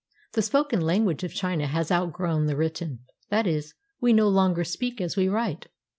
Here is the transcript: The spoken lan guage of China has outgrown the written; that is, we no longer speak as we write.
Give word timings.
The 0.31 0.41
spoken 0.41 0.81
lan 0.81 1.05
guage 1.05 1.23
of 1.23 1.31
China 1.31 1.67
has 1.67 1.91
outgrown 1.91 2.47
the 2.47 2.55
written; 2.55 3.01
that 3.29 3.45
is, 3.45 3.75
we 3.99 4.13
no 4.13 4.29
longer 4.29 4.63
speak 4.63 4.99
as 4.99 5.15
we 5.15 5.27
write. 5.29 5.67